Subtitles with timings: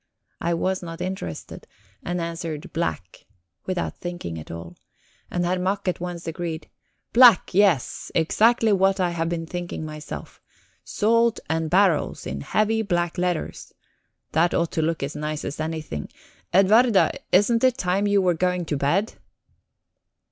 [0.39, 1.67] I was not interested,
[2.01, 3.27] and answered "black,"
[3.67, 4.75] without thinking at all.
[5.29, 6.67] And Herr Mack at once agreed:
[7.13, 10.41] "Black, yes exactly what I had been thinking myself.
[10.83, 13.73] 'Salt and barrels' in heavy black letters
[14.31, 16.09] that ought to look as nice as anything...
[16.51, 19.13] Edwarda, isn't it time you were going to bed?"